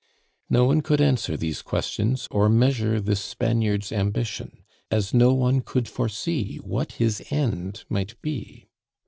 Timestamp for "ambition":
3.91-4.63